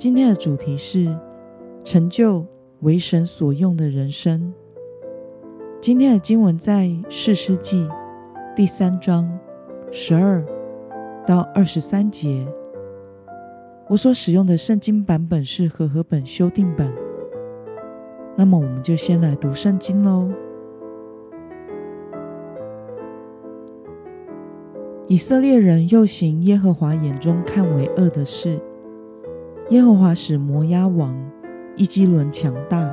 [0.00, 1.14] 今天的主题是
[1.84, 2.46] 成就
[2.80, 4.50] 为神所用的人生。
[5.78, 7.86] 今天的经文在四世纪
[8.56, 9.30] 第三章
[9.92, 10.42] 十二
[11.26, 12.46] 到二十三节。
[13.88, 16.90] 我所使用的圣经版本是和合本修订版。
[18.38, 20.30] 那么，我们就先来读圣经喽。
[25.08, 28.58] 以色列人又行耶和华眼中看为恶的事。
[29.70, 31.16] 耶和华使摩押王
[31.76, 32.92] 伊基伦强大，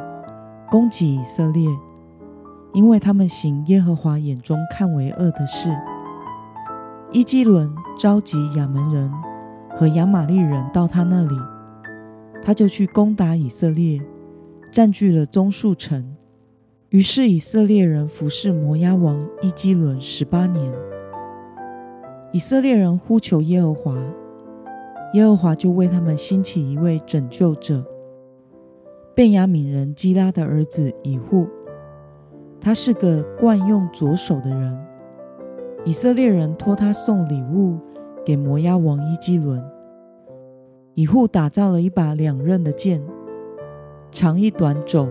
[0.70, 1.68] 攻击以色列，
[2.72, 5.76] 因为他们行耶和华眼中看为恶的事。
[7.12, 9.12] 伊基伦召集亚门人
[9.76, 11.36] 和亚玛利人到他那里，
[12.44, 14.00] 他就去攻打以色列，
[14.72, 16.16] 占据了棕树城。
[16.90, 20.72] 于是以色列人服侍摩押王伊基伦十八年。
[22.32, 23.98] 以色列人呼求耶和华。
[25.14, 27.84] 耶和华就为他们兴起一位拯救者——
[29.16, 31.48] 便雅悯人基拉的儿子以户。
[32.60, 34.78] 他是个惯用左手的人。
[35.86, 37.78] 以色列人托他送礼物
[38.26, 39.64] 给摩押王伊基伦。
[40.96, 43.02] 以户打造了一把两刃的剑，
[44.12, 45.08] 长一短肘，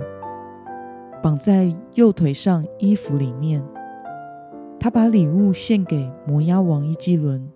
[1.22, 3.64] 绑在右腿上衣服里面。
[4.78, 7.48] 他把礼物献给摩押王伊基伦。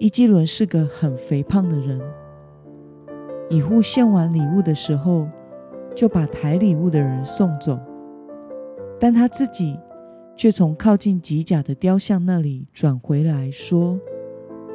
[0.00, 2.00] 伊基伦是个很肥胖的人。
[3.50, 5.28] 乙户献完礼物的时候，
[5.94, 7.78] 就把抬礼物的人送走，
[8.98, 9.78] 但他自己
[10.34, 14.00] 却从靠近吉甲的雕像那里转回来，说：“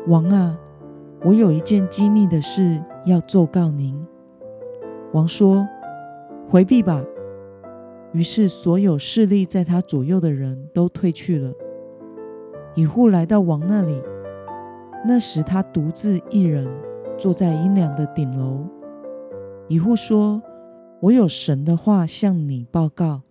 [0.06, 0.60] 王啊，
[1.24, 4.00] 我有一件机密的事要奏告您。”
[5.12, 5.68] 王说
[6.48, 7.04] ：“回避吧。”
[8.14, 11.52] 于是所有势力在他左右的人都退去了。
[12.76, 14.00] 乙户来到王那里。
[15.08, 16.68] 那时，他独自一人
[17.16, 18.66] 坐在阴凉的顶楼。
[19.68, 20.42] 一户说
[21.00, 23.22] ：“我有神的话向你报告。”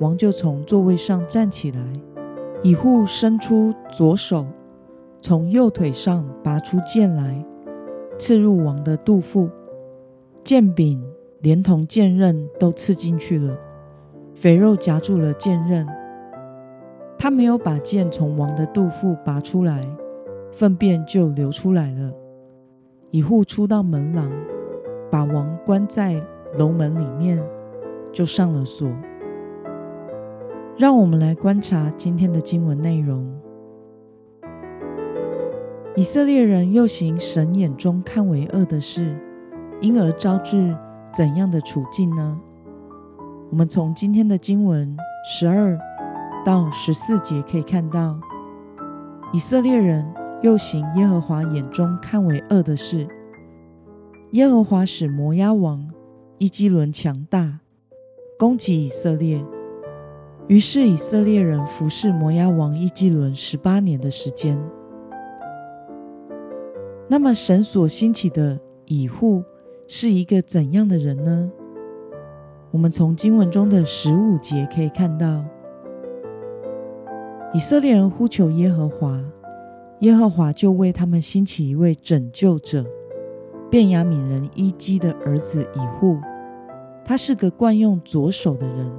[0.00, 1.80] 王就从座位上站起来。
[2.62, 4.46] 一户伸出左手，
[5.20, 7.44] 从右腿上拔出剑来，
[8.18, 9.48] 刺入王的肚腹。
[10.44, 11.02] 剑柄
[11.40, 13.58] 连同剑刃都刺进去了，
[14.34, 15.86] 肥肉夹住了剑刃。
[17.18, 19.88] 他没有把剑从王的肚腹拔出来。
[20.52, 22.12] 粪便就流出来了。
[23.10, 24.30] 以户出到门廊，
[25.10, 26.14] 把王关在
[26.58, 27.42] 楼门里面，
[28.12, 28.90] 就上了锁。
[30.78, 33.26] 让我们来观察今天的经文内容。
[35.96, 39.14] 以色列人又行神眼中看为恶的事，
[39.80, 40.74] 因而招致
[41.12, 42.40] 怎样的处境呢？
[43.50, 45.78] 我们从今天的经文十二
[46.44, 48.18] 到十四节可以看到，
[49.32, 50.21] 以色列人。
[50.42, 53.06] 又行耶和华眼中看为恶的事。
[54.32, 55.88] 耶和华使摩押王
[56.38, 57.60] 伊基伦强大，
[58.38, 59.44] 攻击以色列。
[60.48, 64.60] 于是以色列人服侍摩押王伊基伦十八年的时间。
[67.08, 69.44] 那么神所兴起的以户
[69.86, 71.50] 是一个怎样的人呢？
[72.72, 75.44] 我们从经文中的十五节可以看到，
[77.52, 79.22] 以色列人呼求耶和华。
[80.02, 82.84] 耶和华就为他们兴起一位拯救者，
[83.70, 86.18] 便雅悯人伊基的儿子以户。
[87.04, 88.92] 他是个惯用左手的人。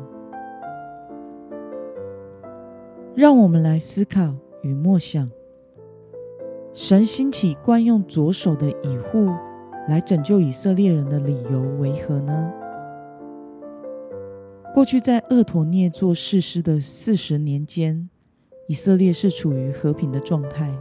[3.13, 5.29] 让我们来思考与默想：
[6.73, 9.29] 神兴起惯用左手的以户
[9.89, 12.49] 来拯救以色列人的理由为何呢？
[14.73, 18.09] 过去在厄陀涅做士师的四十年间，
[18.69, 20.71] 以色列是处于和平的状态。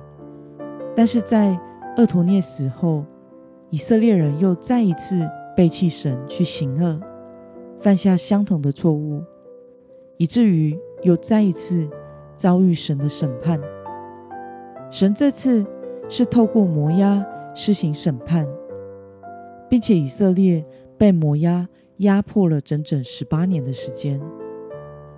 [0.95, 1.59] 但是在
[1.97, 3.05] 厄陀涅死后，
[3.71, 7.01] 以色列人又再一次背弃神去行恶，
[7.81, 9.23] 犯下相同的错误，
[10.19, 11.89] 以至于又再一次
[12.37, 13.59] 遭遇神的审判。
[14.91, 15.65] 神这次
[16.09, 17.25] 是透过摩押
[17.55, 18.47] 施行审判，
[19.71, 20.63] 并且以色列
[20.99, 21.67] 被摩押
[21.99, 24.21] 压迫了整整十八年的时间，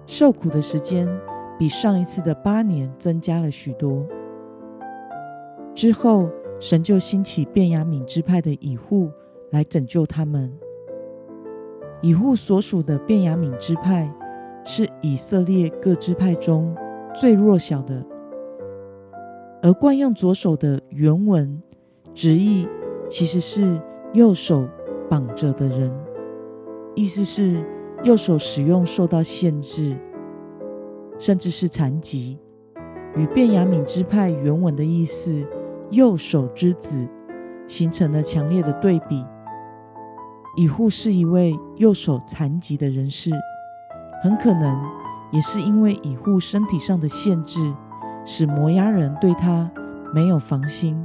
[0.07, 1.09] 受苦的时间
[1.59, 4.07] 比上一次的八年增加了许多。
[5.75, 6.29] 之后，
[6.61, 9.11] 神就兴起便雅悯支派的以户
[9.51, 10.53] 来拯救他们。
[12.01, 14.09] 以户所属的便雅悯支派
[14.65, 16.75] 是以色列各支派中
[17.15, 18.05] 最弱小的，
[19.63, 21.61] 而惯用左手的原文
[22.15, 22.69] 直译
[23.09, 23.81] 其实是
[24.13, 24.69] 右手
[25.09, 25.93] 绑着的人，
[26.95, 27.65] 意思是
[28.05, 29.97] 右手使用受到限制，
[31.19, 32.39] 甚至是残疾，
[33.17, 35.43] 与便雅悯支派原文的意思
[35.95, 37.09] “右手之子”
[37.67, 39.25] 形成了强烈的对比。
[40.57, 43.31] 以户是一位右手残疾的人士，
[44.23, 44.81] 很可能
[45.33, 47.75] 也是因为以户身体上的限制，
[48.25, 49.71] 使摩押人对他
[50.13, 50.97] 没有防心。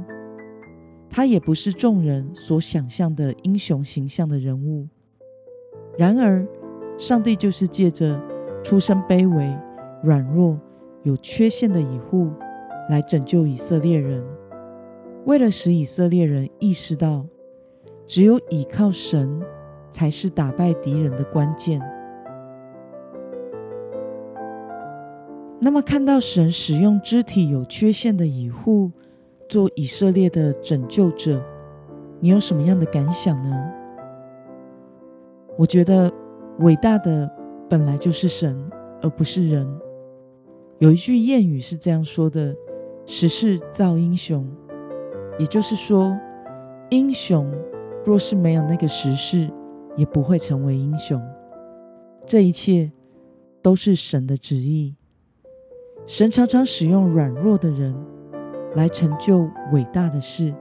[1.08, 4.86] 他也不是众人所想象的英雄形象的人物。
[5.98, 6.46] 然而，
[6.96, 8.20] 上帝就是借着
[8.62, 9.52] 出身卑微、
[10.04, 10.56] 软弱、
[11.02, 12.30] 有缺陷的以户，
[12.88, 14.24] 来拯救以色列人，
[15.26, 17.26] 为了使以色列人意识到。
[18.06, 19.40] 只有倚靠神，
[19.92, 21.80] 才是打败敌人的关键。
[25.60, 28.90] 那么，看到神使用肢体有缺陷的以护
[29.48, 31.40] 做以色列的拯救者，
[32.18, 33.56] 你有什么样的感想呢？
[35.56, 36.12] 我觉得
[36.58, 37.30] 伟大的
[37.68, 38.68] 本来就是神，
[39.00, 39.72] 而不是人。
[40.78, 42.56] 有一句谚语是这样说的
[43.06, 44.44] ：“时势造英雄”，
[45.40, 46.16] 也就是说，
[46.90, 47.50] 英雄。
[48.02, 49.50] 若是没有那个时势，
[49.94, 51.20] 也不会成为英雄。
[52.24, 52.90] 这一切
[53.60, 54.96] 都是神的旨意。
[56.06, 57.94] 神常常使用软弱的人
[58.74, 60.54] 来成就伟大的事，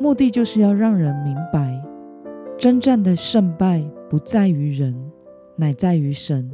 [0.00, 1.80] 目的就是要让人明白，
[2.58, 3.80] 征战的胜败
[4.10, 5.12] 不在于人，
[5.54, 6.50] 乃在于神。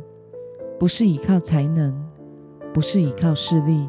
[0.79, 1.99] 不是依靠才能，
[2.75, 3.89] 不是依靠势力，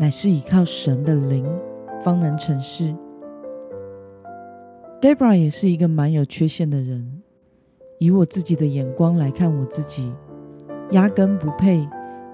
[0.00, 1.46] 乃是依靠神的灵，
[2.02, 2.94] 方能成事。
[5.00, 7.22] Debra 也是一个蛮有缺陷的人。
[8.00, 10.12] 以我自己的眼光来看，我自己
[10.92, 11.84] 压根不配，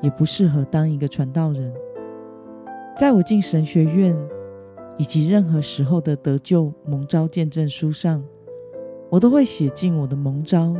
[0.02, 1.72] 也不适合当一个传道人。
[2.94, 4.16] 在我进神学院
[4.98, 8.22] 以及任何时候的得救蒙召见证书上，
[9.10, 10.74] 我都会写进我的蒙召，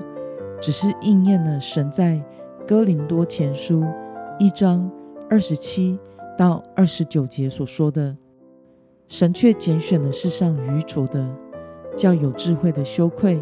[0.60, 2.22] 只是应验了神在
[2.66, 3.84] 哥林多前书
[4.38, 4.90] 一章
[5.28, 5.98] 二十七
[6.36, 8.16] 到二十九节所说的
[9.08, 11.28] ：“神却拣选了世上愚拙的。”
[11.96, 13.40] 叫有智慧的羞愧，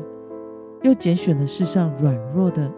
[0.82, 2.70] 又拣选了世上软弱的，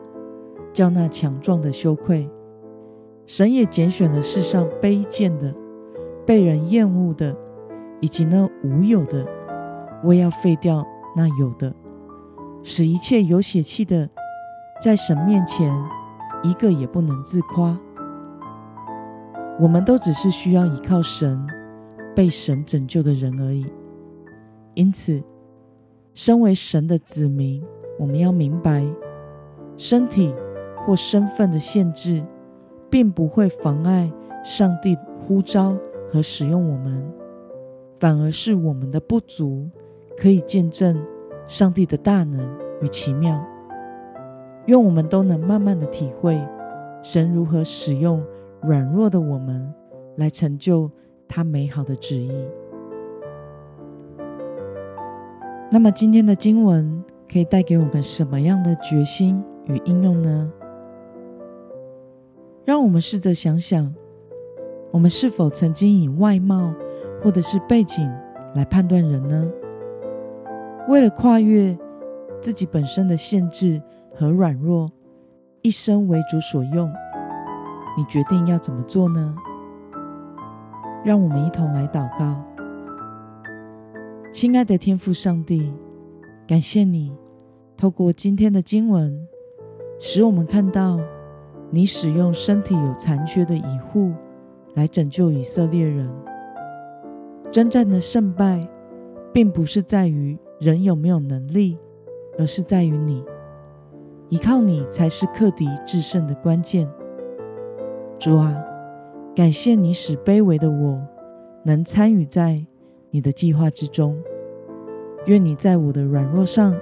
[0.72, 2.30] 叫那强壮的羞愧。
[3.26, 5.52] 神也拣选了世上卑贱的、
[6.24, 7.36] 被人厌恶的，
[8.00, 9.26] 以及那无有的，
[10.04, 10.86] 我要废掉
[11.16, 11.74] 那有的，
[12.62, 14.08] 使一切有血气的，
[14.80, 15.74] 在神面前
[16.44, 17.76] 一个也不能自夸。
[19.58, 21.44] 我们都只是需要依靠神，
[22.14, 23.66] 被神拯救的人而已。
[24.74, 25.22] 因此。
[26.16, 27.60] 身为神的子民，
[27.98, 28.86] 我们要明白，
[29.76, 30.32] 身体
[30.86, 32.24] 或身份的限制，
[32.88, 34.12] 并不会妨碍
[34.44, 35.76] 上帝呼召
[36.08, 37.04] 和使用我们，
[37.98, 39.68] 反而是我们的不足
[40.16, 41.04] 可以见证
[41.48, 42.48] 上帝的大能
[42.80, 43.44] 与奇妙。
[44.66, 46.40] 愿我们都能慢慢的体会
[47.02, 48.24] 神如何使用
[48.62, 49.74] 软弱的我们，
[50.14, 50.88] 来成就
[51.28, 52.32] 他美好的旨意。
[55.70, 60.52] 那么今天的经文可以带给我们什么样的决心与应用呢？
[62.64, 63.92] 让我们试着想想，
[64.92, 66.72] 我们是否曾经以外貌
[67.22, 68.08] 或者是背景
[68.54, 69.50] 来判断人呢？
[70.88, 71.76] 为了跨越
[72.40, 73.82] 自己本身的限制
[74.14, 74.88] 和软弱，
[75.62, 76.92] 一生为主所用，
[77.96, 79.34] 你决定要怎么做呢？
[81.04, 82.42] 让我们一同来祷告。
[84.32, 85.70] 亲爱的天父上帝，
[86.48, 87.12] 感谢你
[87.76, 89.28] 透过今天的经文，
[90.00, 90.98] 使我们看到
[91.70, 94.12] 你使用身体有残缺的乙户
[94.74, 96.10] 来拯救以色列人。
[97.52, 98.58] 征战的胜败，
[99.30, 101.76] 并不是在于人有没有能力，
[102.38, 103.22] 而是在于你。
[104.30, 106.90] 依靠你才是克敌制胜的关键。
[108.18, 108.64] 主啊，
[109.34, 111.02] 感谢你使卑微的我
[111.64, 112.64] 能参与在。
[113.10, 114.20] 你的计划之中，
[115.26, 116.74] 愿你在我的软弱上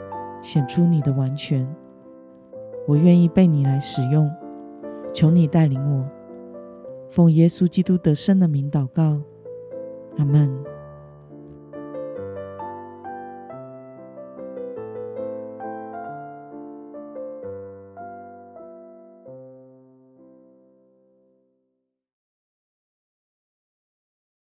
[0.43, 1.69] 显出你的完全。
[2.89, 4.31] 我愿意被你来使用，
[5.13, 6.09] 求你带领我，
[7.11, 9.21] 奉耶稣基督得胜的名祷告，
[10.17, 10.72] 阿门。